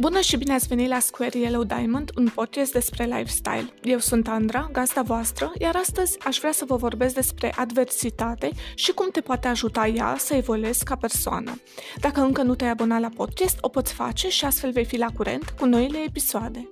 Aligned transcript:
Bună 0.00 0.20
și 0.20 0.36
bine 0.36 0.54
ați 0.54 0.66
venit 0.66 0.88
la 0.88 0.98
Square 0.98 1.38
Yellow 1.38 1.64
Diamond, 1.64 2.10
un 2.16 2.28
podcast 2.34 2.72
despre 2.72 3.04
lifestyle. 3.04 3.72
Eu 3.82 3.98
sunt 3.98 4.28
Andra, 4.28 4.68
gazda 4.72 5.02
voastră, 5.02 5.52
iar 5.58 5.76
astăzi 5.76 6.18
aș 6.24 6.38
vrea 6.38 6.52
să 6.52 6.64
vă 6.64 6.76
vorbesc 6.76 7.14
despre 7.14 7.52
adversitate 7.56 8.50
și 8.74 8.92
cum 8.92 9.08
te 9.10 9.20
poate 9.20 9.48
ajuta 9.48 9.86
ea 9.86 10.14
să 10.18 10.34
evoluezi 10.34 10.84
ca 10.84 10.96
persoană. 10.96 11.60
Dacă 12.00 12.20
încă 12.20 12.42
nu 12.42 12.54
te-ai 12.54 12.70
abonat 12.70 13.00
la 13.00 13.10
podcast, 13.16 13.58
o 13.60 13.68
poți 13.68 13.92
face 13.92 14.28
și 14.28 14.44
astfel 14.44 14.72
vei 14.72 14.84
fi 14.84 14.96
la 14.96 15.08
curent 15.16 15.54
cu 15.58 15.66
noile 15.66 15.98
episoade. 16.06 16.68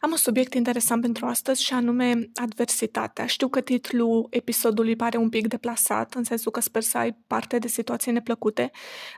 Am 0.00 0.10
un 0.10 0.16
subiect 0.16 0.54
interesant 0.54 1.00
pentru 1.00 1.26
astăzi 1.26 1.62
și 1.62 1.72
anume 1.72 2.30
adversitatea. 2.34 3.26
Știu 3.26 3.48
că 3.48 3.60
titlul 3.60 4.26
episodului 4.30 4.96
pare 4.96 5.16
un 5.16 5.28
pic 5.28 5.46
deplasat, 5.46 6.14
în 6.14 6.24
sensul 6.24 6.52
că 6.52 6.60
sper 6.60 6.82
să 6.82 6.98
ai 6.98 7.16
parte 7.26 7.58
de 7.58 7.68
situații 7.68 8.12
neplăcute, 8.12 8.70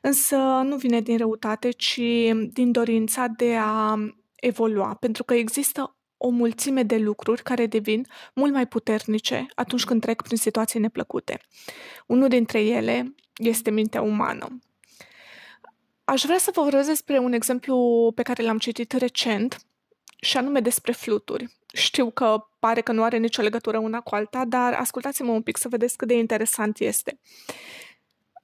însă 0.03 0.37
nu 0.65 0.77
vine 0.77 1.01
din 1.01 1.17
răutate, 1.17 1.71
ci 1.71 2.01
din 2.53 2.73
dorința 2.73 3.27
de 3.27 3.57
a 3.59 3.97
evolua, 4.35 4.95
pentru 4.95 5.25
că 5.25 5.35
există 5.35 5.95
o 6.17 6.29
mulțime 6.29 6.83
de 6.83 6.97
lucruri 6.97 7.43
care 7.43 7.67
devin 7.67 8.07
mult 8.35 8.53
mai 8.53 8.67
puternice 8.67 9.47
atunci 9.55 9.85
când 9.85 10.01
trec 10.01 10.23
prin 10.23 10.37
situații 10.37 10.81
neplăcute. 10.81 11.41
Unul 12.07 12.29
dintre 12.29 12.61
ele 12.61 13.15
este 13.37 13.71
mintea 13.71 14.03
umană. 14.03 14.59
Aș 16.05 16.23
vrea 16.23 16.39
să 16.39 16.51
vă 16.55 16.63
vorbesc 16.63 16.89
despre 16.89 17.19
un 17.19 17.33
exemplu 17.33 18.13
pe 18.15 18.23
care 18.23 18.43
l-am 18.43 18.59
citit 18.59 18.93
recent, 18.93 19.59
și 20.21 20.37
anume 20.37 20.61
despre 20.61 20.93
fluturi. 20.93 21.57
Știu 21.73 22.11
că 22.11 22.47
pare 22.59 22.81
că 22.81 22.93
nu 22.93 23.03
are 23.03 23.17
nicio 23.17 23.43
legătură 23.43 23.79
una 23.79 24.01
cu 24.01 24.15
alta, 24.15 24.45
dar 24.45 24.73
ascultați-mă 24.73 25.33
un 25.33 25.43
pic 25.43 25.57
să 25.57 25.69
vedeți 25.69 25.97
cât 25.97 26.09
de 26.09 26.15
interesant 26.15 26.79
este. 26.79 27.19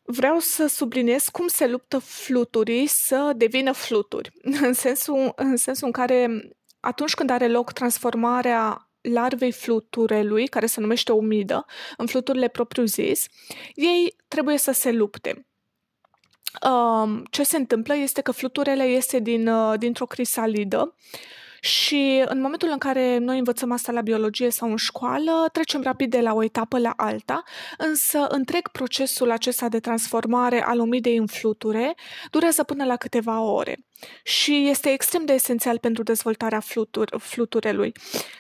Vreau 0.03 0.39
să 0.39 0.67
subliniez 0.67 1.29
cum 1.29 1.47
se 1.47 1.67
luptă 1.67 1.99
fluturii 1.99 2.87
să 2.87 3.33
devină 3.37 3.73
fluturi, 3.73 4.33
în 4.67 4.73
sensul, 4.73 5.33
în 5.37 5.57
sensul 5.57 5.87
în 5.87 5.93
care 5.93 6.51
atunci 6.81 7.15
când 7.15 7.31
are 7.31 7.49
loc 7.49 7.73
transformarea 7.73 8.91
larvei 9.01 9.53
fluturelui, 9.53 10.47
care 10.47 10.67
se 10.67 10.81
numește 10.81 11.13
umidă, 11.13 11.67
în 11.97 12.07
fluturile 12.07 12.49
propriu-zis, 12.49 13.27
ei 13.75 14.17
trebuie 14.29 14.59
să 14.59 14.73
se 14.73 14.93
lupte. 14.93 15.47
Um, 16.71 17.25
ce 17.31 17.43
se 17.43 17.57
întâmplă 17.57 17.95
este 17.95 18.21
că 18.21 18.31
fluturele 18.33 18.89
iese 18.89 19.19
din, 19.19 19.49
uh, 19.49 19.79
dintr-o 19.79 20.07
crisalidă 20.07 20.95
și 21.67 22.25
în 22.27 22.41
momentul 22.41 22.69
în 22.72 22.78
care 22.78 23.19
noi 23.19 23.39
învățăm 23.39 23.72
asta 23.72 23.92
la 23.92 24.00
biologie 24.00 24.50
sau 24.50 24.70
în 24.70 24.77
școală, 24.77 25.48
trecem 25.53 25.83
rapid 25.83 26.11
de 26.11 26.20
la 26.20 26.34
o 26.34 26.45
etapă 26.45 26.78
la 26.78 26.92
alta, 26.97 27.42
însă 27.78 28.27
întreg 28.28 28.69
procesul 28.69 29.31
acesta 29.31 29.69
de 29.69 29.81
transformare 29.81 30.62
al 30.62 30.78
umidei 30.78 31.17
în 31.17 31.27
fluture 31.27 31.94
durează 32.31 32.62
până 32.62 32.84
la 32.84 32.97
câteva 32.97 33.41
ore 33.41 33.77
și 34.22 34.69
este 34.69 34.89
extrem 34.89 35.25
de 35.25 35.33
esențial 35.33 35.78
pentru 35.78 36.03
dezvoltarea 36.03 36.61
flutur, 36.61 37.17
fluturelui. 37.19 37.92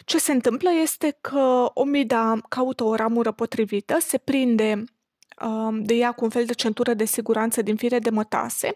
Ce 0.04 0.18
se 0.18 0.32
întâmplă 0.32 0.70
este 0.82 1.18
că 1.20 1.70
omida 1.74 2.38
caută 2.48 2.84
o 2.84 2.94
ramură 2.94 3.32
potrivită, 3.32 3.96
se 4.00 4.18
prinde 4.18 4.84
um, 5.42 5.82
de 5.82 5.94
ea 5.94 6.12
cu 6.12 6.24
un 6.24 6.30
fel 6.30 6.44
de 6.44 6.52
centură 6.52 6.94
de 6.94 7.04
siguranță 7.04 7.62
din 7.62 7.76
fire 7.76 7.98
de 7.98 8.10
mătase 8.10 8.72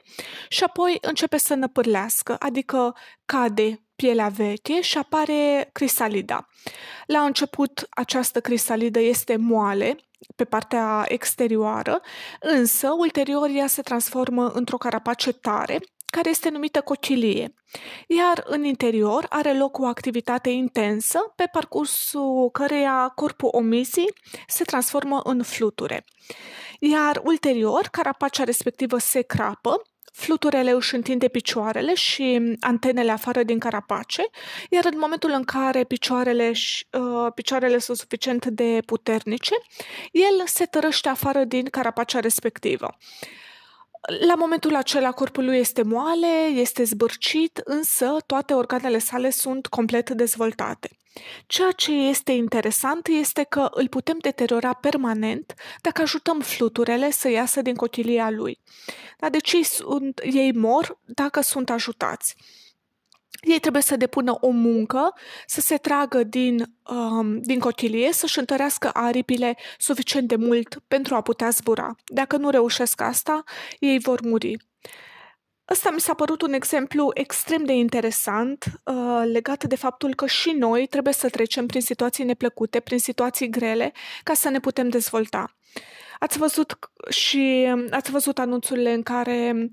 și 0.48 0.64
apoi 0.64 0.98
începe 1.00 1.38
să 1.38 1.54
năpârlească, 1.54 2.36
adică 2.38 2.94
cade 3.24 3.84
pielea 4.00 4.28
veche 4.28 4.80
și 4.80 4.98
apare 4.98 5.70
crisalida. 5.72 6.48
La 7.06 7.20
început 7.20 7.86
această 7.90 8.40
crisalidă 8.40 9.00
este 9.00 9.36
moale 9.36 9.96
pe 10.36 10.44
partea 10.44 11.04
exterioară, 11.08 12.00
însă 12.40 12.90
ulterior 12.98 13.48
ea 13.48 13.66
se 13.66 13.82
transformă 13.82 14.48
într-o 14.48 14.76
carapace 14.76 15.32
tare 15.32 15.80
care 16.06 16.30
este 16.30 16.48
numită 16.48 16.80
cochilie, 16.80 17.55
iar 18.06 18.44
în 18.46 18.64
interior 18.64 19.27
are 19.28 19.58
loc 19.58 19.78
o 19.78 19.86
activitate 19.86 20.50
intensă 20.50 21.33
pe 21.36 21.48
parcursul 21.52 22.50
căreia 22.52 23.12
corpul 23.14 23.48
omisii 23.52 24.12
se 24.46 24.64
transformă 24.64 25.20
în 25.24 25.42
fluture. 25.42 26.05
Iar 26.78 27.20
ulterior, 27.24 27.89
carapacea 27.90 28.44
respectivă 28.44 28.98
se 28.98 29.20
crapă 29.20 29.83
Fluturele 30.10 30.70
își 30.70 30.94
întinde 30.94 31.28
picioarele 31.28 31.94
și 31.94 32.56
antenele 32.60 33.10
afară 33.10 33.42
din 33.42 33.58
carapace, 33.58 34.22
iar 34.70 34.84
în 34.84 34.98
momentul 34.98 35.30
în 35.30 35.44
care 35.44 35.84
picioarele, 35.84 36.52
uh, 36.92 37.32
picioarele 37.34 37.78
sunt 37.78 37.96
suficient 37.96 38.46
de 38.46 38.82
puternice, 38.86 39.54
el 40.12 40.42
se 40.46 40.64
tărăște 40.64 41.08
afară 41.08 41.44
din 41.44 41.64
carapacea 41.64 42.20
respectivă. 42.20 42.96
La 44.00 44.34
momentul 44.34 44.74
acela 44.74 45.12
corpul 45.12 45.44
lui 45.44 45.58
este 45.58 45.83
moale, 45.83 46.44
este 46.55 46.84
zbârcit, 46.84 47.61
însă 47.64 48.16
toate 48.27 48.55
organele 48.55 48.98
sale 48.98 49.30
sunt 49.30 49.66
complet 49.66 50.11
dezvoltate. 50.11 50.90
Ceea 51.46 51.70
ce 51.70 51.92
este 51.92 52.33
interesant 52.33 53.06
este 53.06 53.42
că 53.42 53.68
îl 53.70 53.89
putem 53.89 54.18
deteriora 54.18 54.72
permanent 54.72 55.55
dacă 55.80 56.02
ajutăm 56.02 56.40
fluturele 56.40 57.10
să 57.10 57.28
iasă 57.28 57.62
din 57.62 57.74
cotilia 57.74 58.30
lui. 58.30 58.58
Dar 59.18 59.30
de 59.30 59.39
ce 59.39 59.64
sunt, 59.64 60.20
ei 60.33 60.52
mor 60.52 60.98
dacă 61.05 61.40
sunt 61.40 61.70
ajutați? 61.70 62.36
Ei 63.40 63.58
trebuie 63.58 63.83
să 63.83 63.96
depună 63.96 64.36
o 64.40 64.51
muncă, 64.51 65.14
să 65.46 65.61
se 65.61 65.77
tragă 65.77 66.23
din, 66.23 66.74
um, 66.90 67.40
din 67.40 67.58
cotilie, 67.58 68.12
să-și 68.12 68.39
întărească 68.39 68.90
aripile 68.92 69.56
suficient 69.78 70.28
de 70.28 70.36
mult 70.36 70.83
pentru 70.89 71.14
a 71.14 71.20
putea 71.20 71.51
zbura. 71.51 71.96
Dacă 72.06 72.36
nu 72.36 72.51
reușesc 72.51 73.01
asta, 73.01 73.45
ei 73.78 73.98
vor 73.98 74.20
muri. 74.20 74.56
Ăsta 75.70 75.90
mi 75.90 76.01
s-a 76.01 76.14
părut 76.14 76.42
un 76.42 76.52
exemplu 76.52 77.11
extrem 77.14 77.64
de 77.64 77.73
interesant 77.73 78.64
uh, 78.84 79.23
legat 79.33 79.64
de 79.64 79.77
faptul 79.77 80.14
că 80.14 80.27
și 80.27 80.51
noi 80.51 80.86
trebuie 80.86 81.12
să 81.12 81.28
trecem 81.28 81.67
prin 81.67 81.80
situații 81.80 82.24
neplăcute, 82.24 82.80
prin 82.80 82.98
situații 82.98 83.48
grele, 83.48 83.92
ca 84.22 84.34
să 84.34 84.48
ne 84.48 84.61
putem 84.61 84.89
dezvolta. 84.89 85.55
Ați 86.18 86.39
văzut 86.39 86.78
și 87.08 87.74
ați 87.90 88.11
văzut 88.11 88.39
anunțurile 88.39 88.92
în 88.92 89.02
care 89.02 89.70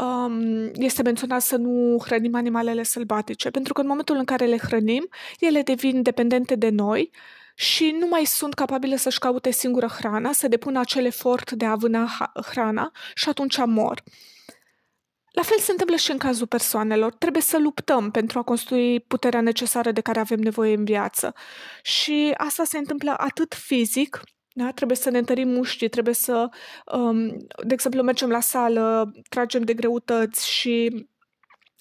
um, 0.00 0.70
este 0.74 1.02
menționat 1.02 1.42
să 1.42 1.56
nu 1.56 1.98
hrănim 2.04 2.34
animalele 2.34 2.82
sălbatice, 2.82 3.50
pentru 3.50 3.72
că 3.72 3.80
în 3.80 3.86
momentul 3.86 4.16
în 4.16 4.24
care 4.24 4.46
le 4.46 4.58
hrănim, 4.58 5.08
ele 5.38 5.62
devin 5.62 6.02
dependente 6.02 6.54
de 6.54 6.68
noi 6.68 7.10
și 7.54 7.96
nu 7.98 8.06
mai 8.06 8.24
sunt 8.24 8.54
capabile 8.54 8.96
să-și 8.96 9.18
caute 9.18 9.50
singură 9.50 9.86
hrana, 9.86 10.32
să 10.32 10.48
depună 10.48 10.80
acel 10.80 11.04
efort 11.04 11.50
de 11.52 11.64
a 11.64 11.74
vâna 11.74 12.32
hrana 12.50 12.92
și 13.14 13.28
atunci 13.28 13.56
mor. 13.64 14.02
La 15.30 15.42
fel 15.42 15.58
se 15.58 15.70
întâmplă 15.70 15.96
și 15.96 16.10
în 16.10 16.18
cazul 16.18 16.46
persoanelor. 16.46 17.14
Trebuie 17.14 17.42
să 17.42 17.58
luptăm 17.58 18.10
pentru 18.10 18.38
a 18.38 18.42
construi 18.42 19.00
puterea 19.00 19.40
necesară 19.40 19.92
de 19.92 20.00
care 20.00 20.20
avem 20.20 20.38
nevoie 20.38 20.74
în 20.74 20.84
viață. 20.84 21.34
Și 21.82 22.34
asta 22.36 22.64
se 22.64 22.78
întâmplă 22.78 23.14
atât 23.16 23.54
fizic, 23.54 24.20
da? 24.56 24.72
Trebuie 24.72 24.96
să 24.96 25.10
ne 25.10 25.18
întărim 25.18 25.48
mușchii, 25.48 25.88
trebuie 25.88 26.14
să, 26.14 26.48
um, 26.92 27.28
de 27.66 27.72
exemplu, 27.72 28.02
mergem 28.02 28.28
la 28.28 28.40
sală, 28.40 29.12
tragem 29.28 29.62
de 29.62 29.74
greutăți 29.74 30.50
și 30.50 31.06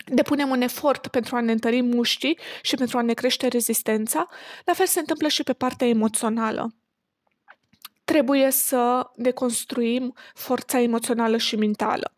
depunem 0.05 0.49
un 0.49 0.61
efort 0.61 1.07
pentru 1.07 1.35
a 1.35 1.41
ne 1.41 1.51
întări 1.51 1.81
mușchii 1.81 2.39
și 2.61 2.75
pentru 2.75 2.97
a 2.97 3.01
ne 3.01 3.13
crește 3.13 3.47
rezistența. 3.47 4.27
La 4.65 4.73
fel 4.73 4.85
se 4.85 4.99
întâmplă 4.99 5.27
și 5.27 5.43
pe 5.43 5.53
partea 5.53 5.87
emoțională 5.87 6.73
trebuie 8.05 8.51
să 8.51 9.09
deconstruim 9.15 10.13
forța 10.33 10.81
emoțională 10.81 11.37
și 11.37 11.55
mentală. 11.55 12.13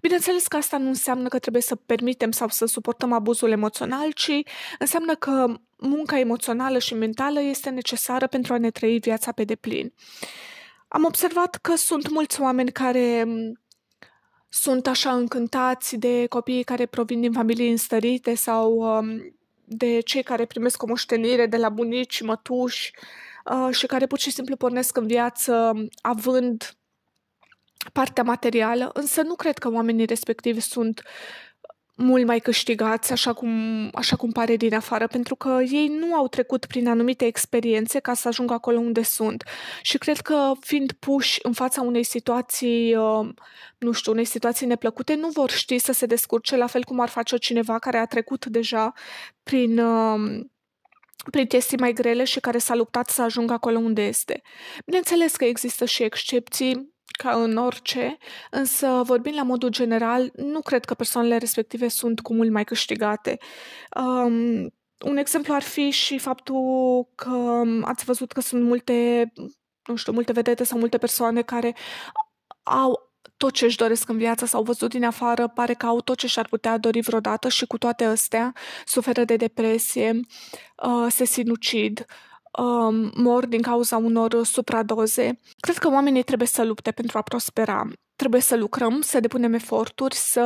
Bineînțeles 0.00 0.46
că 0.46 0.56
asta 0.56 0.78
nu 0.78 0.88
înseamnă 0.88 1.28
că 1.28 1.38
trebuie 1.38 1.62
să 1.62 1.74
permitem 1.76 2.30
sau 2.30 2.48
să 2.48 2.66
suportăm 2.66 3.12
abuzul 3.12 3.50
emoțional, 3.50 4.12
ci 4.12 4.30
înseamnă 4.78 5.14
că 5.14 5.54
munca 5.76 6.18
emoțională 6.18 6.78
și 6.78 6.94
mentală 6.94 7.40
este 7.40 7.70
necesară 7.70 8.26
pentru 8.26 8.52
a 8.52 8.58
ne 8.58 8.70
trăi 8.70 8.98
viața 8.98 9.32
pe 9.32 9.44
deplin. 9.44 9.92
Am 10.88 11.04
observat 11.04 11.54
că 11.54 11.74
sunt 11.76 12.10
mulți 12.10 12.40
oameni 12.40 12.72
care 12.72 13.26
sunt 14.48 14.86
așa 14.86 15.12
încântați 15.12 15.96
de 15.96 16.26
copiii 16.26 16.62
care 16.62 16.86
provin 16.86 17.20
din 17.20 17.32
familii 17.32 17.70
înstărite 17.70 18.34
sau 18.34 18.72
um, 18.72 19.34
de 19.64 20.00
cei 20.00 20.22
care 20.22 20.44
primesc 20.44 20.82
o 20.82 20.86
moștenire 20.86 21.46
de 21.46 21.56
la 21.56 21.68
bunici, 21.68 22.20
mătuși, 22.20 22.92
Uh, 22.94 23.29
și 23.70 23.86
care 23.86 24.06
pur 24.06 24.18
și 24.18 24.30
simplu 24.30 24.56
pornesc 24.56 24.96
în 24.96 25.06
viață 25.06 25.74
având 26.00 26.74
partea 27.92 28.22
materială, 28.22 28.90
însă 28.94 29.22
nu 29.22 29.34
cred 29.34 29.58
că 29.58 29.70
oamenii 29.70 30.06
respectivi 30.06 30.60
sunt 30.60 31.02
mult 32.00 32.26
mai 32.26 32.38
câștigați, 32.38 33.12
așa 33.12 33.32
cum, 33.32 33.50
așa 33.94 34.16
cum 34.16 34.30
pare 34.30 34.56
din 34.56 34.74
afară, 34.74 35.06
pentru 35.06 35.34
că 35.34 35.58
ei 35.70 35.88
nu 35.88 36.14
au 36.14 36.28
trecut 36.28 36.66
prin 36.66 36.88
anumite 36.88 37.24
experiențe 37.24 37.98
ca 37.98 38.14
să 38.14 38.28
ajungă 38.28 38.52
acolo 38.52 38.78
unde 38.78 39.02
sunt. 39.02 39.44
Și 39.82 39.98
cred 39.98 40.20
că 40.20 40.52
fiind 40.60 40.92
puși 40.92 41.38
în 41.42 41.52
fața 41.52 41.82
unei 41.82 42.02
situații, 42.02 42.94
uh, 42.94 43.28
nu 43.78 43.92
știu, 43.92 44.12
unei 44.12 44.24
situații 44.24 44.66
neplăcute, 44.66 45.14
nu 45.14 45.28
vor 45.28 45.50
ști 45.50 45.78
să 45.78 45.92
se 45.92 46.06
descurce 46.06 46.56
la 46.56 46.66
fel 46.66 46.84
cum 46.84 47.00
ar 47.00 47.08
face 47.08 47.36
cineva 47.36 47.78
care 47.78 47.98
a 47.98 48.06
trecut 48.06 48.46
deja 48.46 48.92
prin 49.42 49.78
uh, 49.78 50.40
prin 51.30 51.46
chestii 51.46 51.78
mai 51.78 51.92
grele 51.92 52.24
și 52.24 52.40
care 52.40 52.58
s-a 52.58 52.74
luptat 52.74 53.08
să 53.08 53.22
ajungă 53.22 53.52
acolo 53.52 53.78
unde 53.78 54.02
este. 54.02 54.42
Bineînțeles 54.84 55.36
că 55.36 55.44
există 55.44 55.84
și 55.84 56.02
excepții, 56.02 56.94
ca 57.18 57.42
în 57.42 57.56
orice, 57.56 58.16
însă 58.50 59.02
vorbind 59.04 59.36
la 59.36 59.42
modul 59.42 59.68
general, 59.68 60.30
nu 60.34 60.60
cred 60.60 60.84
că 60.84 60.94
persoanele 60.94 61.36
respective 61.36 61.88
sunt 61.88 62.20
cu 62.20 62.34
mult 62.34 62.50
mai 62.50 62.64
câștigate. 62.64 63.38
Um, 63.96 64.72
un 65.06 65.16
exemplu 65.16 65.54
ar 65.54 65.62
fi 65.62 65.90
și 65.90 66.18
faptul 66.18 67.08
că 67.14 67.62
ați 67.82 68.04
văzut 68.04 68.32
că 68.32 68.40
sunt 68.40 68.62
multe, 68.62 69.32
nu 69.86 69.96
știu, 69.96 70.12
multe 70.12 70.32
vedete 70.32 70.64
sau 70.64 70.78
multe 70.78 70.98
persoane 70.98 71.42
care 71.42 71.76
au 72.62 73.09
tot 73.40 73.52
ce 73.52 73.64
își 73.64 73.76
doresc 73.76 74.08
în 74.08 74.16
viață 74.16 74.46
sau 74.46 74.62
văzut 74.62 74.90
din 74.90 75.04
afară, 75.04 75.48
pare 75.48 75.74
că 75.74 75.86
au 75.86 76.00
tot 76.00 76.16
ce 76.16 76.26
și-ar 76.26 76.46
putea 76.48 76.78
dori 76.78 77.00
vreodată 77.00 77.48
și 77.48 77.66
cu 77.66 77.78
toate 77.78 78.04
astea 78.04 78.52
suferă 78.84 79.24
de 79.24 79.36
depresie, 79.36 80.20
uh, 80.84 81.06
se 81.08 81.24
sinucid, 81.24 82.04
uh, 82.58 83.10
mor 83.14 83.46
din 83.46 83.62
cauza 83.62 83.96
unor 83.96 84.44
supradoze. 84.44 85.38
Cred 85.60 85.76
că 85.78 85.88
oamenii 85.88 86.22
trebuie 86.22 86.48
să 86.48 86.64
lupte 86.64 86.90
pentru 86.90 87.18
a 87.18 87.22
prospera 87.22 87.88
trebuie 88.20 88.40
să 88.40 88.56
lucrăm, 88.56 89.00
să 89.00 89.20
depunem 89.20 89.52
eforturi, 89.52 90.14
să, 90.14 90.44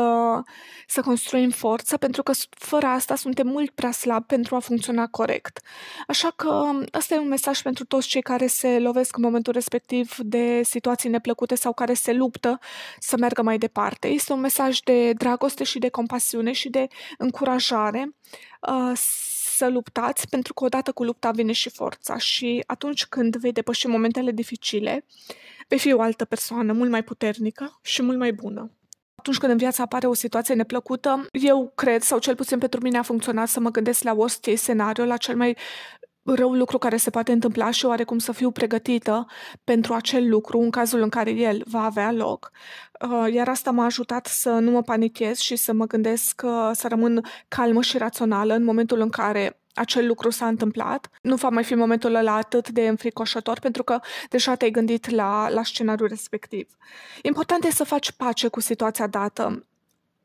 să 0.86 1.00
construim 1.00 1.50
forță, 1.50 1.96
pentru 1.96 2.22
că 2.22 2.32
fără 2.50 2.86
asta 2.86 3.14
suntem 3.14 3.46
mult 3.46 3.70
prea 3.70 3.90
slabi 3.90 4.26
pentru 4.26 4.54
a 4.54 4.58
funcționa 4.58 5.06
corect. 5.06 5.60
Așa 6.06 6.32
că 6.36 6.70
ăsta 6.94 7.14
e 7.14 7.18
un 7.18 7.28
mesaj 7.28 7.62
pentru 7.62 7.84
toți 7.84 8.08
cei 8.08 8.22
care 8.22 8.46
se 8.46 8.78
lovesc 8.78 9.16
în 9.16 9.22
momentul 9.22 9.52
respectiv 9.52 10.16
de 10.18 10.62
situații 10.62 11.08
neplăcute 11.08 11.54
sau 11.54 11.72
care 11.72 11.94
se 11.94 12.12
luptă 12.12 12.58
să 12.98 13.16
meargă 13.16 13.42
mai 13.42 13.58
departe. 13.58 14.08
Este 14.08 14.32
un 14.32 14.40
mesaj 14.40 14.78
de 14.78 15.12
dragoste 15.12 15.64
și 15.64 15.78
de 15.78 15.88
compasiune 15.88 16.52
și 16.52 16.68
de 16.68 16.86
încurajare 17.18 18.14
uh, 18.60 18.92
să 19.56 19.68
luptați, 19.68 20.28
pentru 20.28 20.54
că 20.54 20.64
odată 20.64 20.92
cu 20.92 21.04
lupta 21.04 21.30
vine 21.30 21.52
și 21.52 21.70
forța 21.70 22.16
și 22.16 22.62
atunci 22.66 23.06
când 23.06 23.36
vei 23.36 23.52
depăși 23.52 23.86
momentele 23.86 24.30
dificile, 24.30 25.04
vei 25.68 25.78
fi 25.78 25.92
o 25.92 26.00
altă 26.00 26.24
persoană 26.24 26.72
mult 26.72 26.90
mai 26.90 27.02
puternică 27.02 27.78
și 27.82 28.02
mult 28.02 28.18
mai 28.18 28.32
bună. 28.32 28.70
Atunci 29.14 29.38
când 29.38 29.52
în 29.52 29.58
viața 29.58 29.82
apare 29.82 30.06
o 30.06 30.14
situație 30.14 30.54
neplăcută, 30.54 31.26
eu 31.32 31.72
cred, 31.74 32.02
sau 32.02 32.18
cel 32.18 32.34
puțin 32.34 32.58
pentru 32.58 32.80
mine 32.80 32.98
a 32.98 33.02
funcționat 33.02 33.48
să 33.48 33.60
mă 33.60 33.70
gândesc 33.70 34.02
la 34.02 34.12
worst 34.12 34.40
case 34.40 34.56
scenario, 34.56 35.04
la 35.04 35.16
cel 35.16 35.36
mai 35.36 35.56
rău 36.22 36.52
lucru 36.52 36.78
care 36.78 36.96
se 36.96 37.10
poate 37.10 37.32
întâmpla 37.32 37.70
și 37.70 37.84
oarecum 37.84 38.18
să 38.18 38.32
fiu 38.32 38.50
pregătită 38.50 39.26
pentru 39.64 39.94
acel 39.94 40.28
lucru 40.28 40.58
în 40.58 40.70
cazul 40.70 41.00
în 41.00 41.08
care 41.08 41.30
el 41.30 41.62
va 41.66 41.84
avea 41.84 42.12
loc. 42.12 42.50
Uh, 43.10 43.32
iar 43.32 43.48
asta 43.48 43.70
m-a 43.70 43.84
ajutat 43.84 44.26
să 44.26 44.50
nu 44.50 44.70
mă 44.70 44.82
panichez 44.82 45.38
și 45.38 45.56
să 45.56 45.72
mă 45.72 45.86
gândesc 45.86 46.42
să 46.72 46.86
rămân 46.88 47.24
calmă 47.48 47.82
și 47.82 47.98
rațională 47.98 48.54
în 48.54 48.64
momentul 48.64 49.00
în 49.00 49.08
care 49.08 49.58
acel 49.74 50.06
lucru 50.06 50.30
s-a 50.30 50.46
întâmplat. 50.46 51.10
Nu 51.22 51.34
va 51.34 51.48
mai 51.48 51.64
fi 51.64 51.74
momentul 51.74 52.14
ăla 52.14 52.34
atât 52.34 52.68
de 52.68 52.88
înfricoșător 52.88 53.58
pentru 53.58 53.82
că 53.82 54.00
deja 54.28 54.54
te-ai 54.54 54.70
gândit 54.70 55.10
la, 55.10 55.48
la 55.48 55.62
scenariul 55.62 56.08
respectiv. 56.08 56.76
Important 57.22 57.64
e 57.64 57.70
să 57.70 57.84
faci 57.84 58.12
pace 58.12 58.48
cu 58.48 58.60
situația 58.60 59.06
dată. 59.06 59.66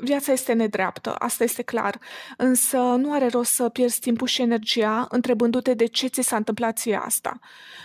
Viața 0.01 0.31
este 0.31 0.53
nedreaptă, 0.53 1.15
asta 1.15 1.43
este 1.43 1.61
clar, 1.61 1.99
însă 2.37 2.77
nu 2.77 3.13
are 3.13 3.27
rost 3.27 3.51
să 3.51 3.69
pierzi 3.69 3.99
timpul 3.99 4.27
și 4.27 4.41
energia 4.41 5.07
întrebându-te 5.09 5.73
de 5.73 5.85
ce 5.85 6.07
ți 6.07 6.21
s-a 6.21 6.35
întâmplat 6.35 6.77
ție 6.77 6.95
asta. 6.95 7.39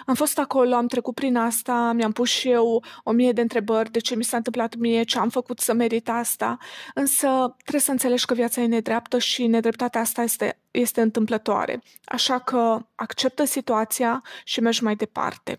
Am 0.07 0.15
fost 0.15 0.39
acolo, 0.39 0.75
am 0.75 0.87
trecut 0.87 1.15
prin 1.15 1.37
asta, 1.37 1.93
mi-am 1.93 2.13
pus 2.13 2.31
și 2.31 2.51
eu 2.51 2.85
o 3.03 3.11
mie 3.13 3.33
de 3.33 3.41
întrebări 3.41 3.91
de 3.91 3.99
ce 3.99 4.17
mi 4.17 4.25
s-a 4.25 4.37
întâmplat 4.37 4.75
mie, 4.75 5.03
ce 5.03 5.19
am 5.19 5.29
făcut 5.29 5.61
să 5.61 5.73
merit 5.73 6.09
asta, 6.09 6.59
însă 6.95 7.55
trebuie 7.61 7.83
să 7.83 7.91
înțelegi 7.91 8.25
că 8.25 8.35
viața 8.35 8.61
e 8.61 8.67
nedreaptă 8.67 9.19
și 9.19 9.47
nedreptatea 9.47 10.01
asta 10.01 10.23
este, 10.23 10.59
este 10.71 11.01
întâmplătoare. 11.01 11.83
Așa 12.05 12.39
că 12.39 12.87
acceptă 12.95 13.45
situația 13.45 14.23
și 14.45 14.61
mergi 14.61 14.83
mai 14.83 14.95
departe. 14.95 15.59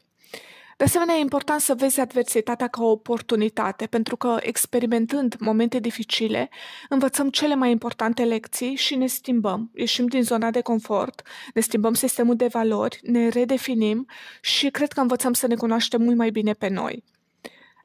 De 0.78 0.84
asemenea, 0.84 1.16
e 1.16 1.20
important 1.20 1.62
să 1.62 1.76
vezi 1.76 2.00
adversitatea 2.00 2.68
ca 2.68 2.84
o 2.84 2.90
oportunitate, 2.90 3.86
pentru 3.86 4.18
că 4.18 4.38
experimentând 4.40 5.36
momente 5.40 5.80
dificile, 5.80 6.50
învățăm 6.90 7.30
cele 7.30 7.56
mai 7.56 7.72
importante 7.72 8.24
lecții 8.24 8.76
și 8.76 8.96
ne 8.96 9.08
schimbăm. 9.08 9.72
Ieșim 9.76 10.06
din 10.06 10.24
zona 10.24 10.52
de 10.52 10.62
confort, 10.62 11.22
ne 11.54 11.62
schimbăm 11.62 11.94
sistemul 11.94 12.36
de 12.36 12.48
valori, 12.48 13.00
ne 13.04 13.28
redefinim 13.28 14.08
și 14.42 14.70
cred 14.70 14.92
că 14.92 15.02
învățăm 15.02 15.34
să 15.34 15.48
ne 15.48 15.56
cunoaștem 15.56 16.02
mult 16.02 16.18
mai 16.18 16.30
bine 16.30 16.54
pe 16.54 16.68
noi. 16.68 17.04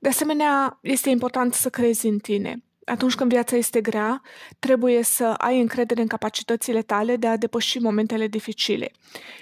De 0.01 0.09
asemenea, 0.09 0.79
este 0.83 1.11
important 1.11 1.55
să 1.55 1.71
crezi 1.71 2.07
în 2.07 2.19
tine 2.19 2.63
atunci 2.91 3.15
când 3.15 3.31
viața 3.31 3.57
este 3.57 3.81
grea, 3.81 4.23
trebuie 4.59 5.03
să 5.03 5.25
ai 5.25 5.61
încredere 5.61 6.01
în 6.01 6.07
capacitățile 6.07 6.83
tale 6.83 7.17
de 7.17 7.27
a 7.27 7.37
depăși 7.37 7.79
momentele 7.79 8.27
dificile. 8.27 8.93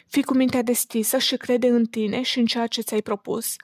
Fii 0.06 0.22
cu 0.22 0.34
mintea 0.34 0.62
deschisă 0.62 1.18
și 1.18 1.36
crede 1.36 1.68
în 1.68 1.84
tine 1.84 2.22
și 2.22 2.38
în 2.38 2.46
ceea 2.46 2.66
ce 2.66 2.80
ți-ai 2.80 3.02
propus. 3.02 3.56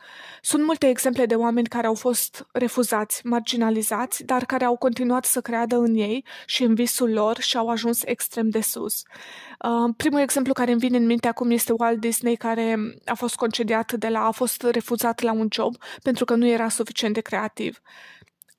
Sunt 0.43 0.65
multe 0.65 0.89
exemple 0.89 1.27
de 1.27 1.35
oameni 1.35 1.67
care 1.67 1.87
au 1.87 1.95
fost 1.95 2.47
refuzați, 2.53 3.27
marginalizați, 3.27 4.25
dar 4.25 4.45
care 4.45 4.65
au 4.65 4.77
continuat 4.77 5.25
să 5.25 5.41
creadă 5.41 5.77
în 5.77 5.95
ei 5.95 6.25
și 6.47 6.63
în 6.63 6.75
visul 6.75 7.13
lor 7.13 7.41
și 7.41 7.57
au 7.57 7.69
ajuns 7.69 8.03
extrem 8.05 8.49
de 8.49 8.61
sus. 8.61 9.03
Uh, 9.03 9.95
primul 9.97 10.21
exemplu 10.21 10.53
care 10.53 10.71
îmi 10.71 10.81
vine 10.81 10.97
în 10.97 11.07
minte 11.07 11.29
acum 11.29 11.51
este 11.51 11.73
Walt 11.77 12.01
Disney, 12.01 12.37
care 12.37 12.77
a 13.05 13.15
fost 13.15 13.35
concediat 13.35 13.93
de 13.93 14.09
la, 14.09 14.27
a 14.27 14.31
fost 14.31 14.63
refuzat 14.63 15.21
la 15.21 15.33
un 15.33 15.49
job 15.53 15.77
pentru 16.03 16.25
că 16.25 16.35
nu 16.35 16.47
era 16.47 16.69
suficient 16.69 17.15
de 17.15 17.21
creativ. 17.21 17.81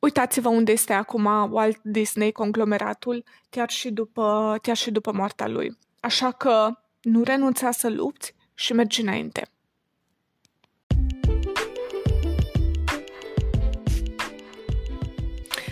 Uitați-vă 0.06 0.50
unde 0.50 0.72
este 0.72 0.94
acum 0.94 1.26
Walt 1.52 1.80
Disney, 1.82 2.32
conglomeratul, 2.32 3.24
chiar 3.50 3.70
și 3.70 3.92
după, 3.92 4.58
chiar 4.62 4.76
și 4.76 4.92
după 4.92 5.12
moartea 5.12 5.48
lui. 5.48 5.78
Așa 6.00 6.32
că 6.32 6.72
nu 7.02 7.24
renunța 7.24 7.72
să 7.72 7.90
lupți 7.90 8.36
și 8.54 8.74
mergi 8.74 9.02
înainte. 9.02 9.48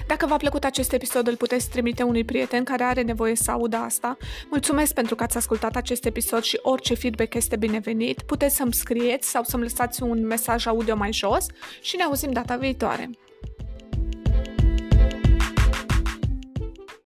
Dacă 0.07 0.25
v-a 0.25 0.37
plăcut 0.37 0.63
acest 0.63 0.93
episod, 0.93 1.27
îl 1.27 1.35
puteți 1.35 1.69
trimite 1.69 2.03
unui 2.03 2.23
prieten 2.23 2.63
care 2.63 2.83
are 2.83 3.01
nevoie 3.01 3.35
să 3.35 3.51
audă 3.51 3.77
asta. 3.77 4.17
Mulțumesc 4.49 4.93
pentru 4.93 5.15
că 5.15 5.23
ați 5.23 5.37
ascultat 5.37 5.75
acest 5.75 6.05
episod 6.05 6.43
și 6.43 6.59
orice 6.61 6.93
feedback 6.93 7.33
este 7.33 7.55
binevenit. 7.55 8.21
Puteți 8.21 8.55
să-mi 8.55 8.73
scrieți 8.73 9.29
sau 9.29 9.43
să-mi 9.43 9.63
lăsați 9.63 10.03
un 10.03 10.25
mesaj 10.25 10.65
audio 10.65 10.95
mai 10.95 11.13
jos 11.13 11.45
și 11.81 11.95
ne 11.95 12.03
auzim 12.03 12.31
data 12.31 12.55
viitoare. 12.55 13.09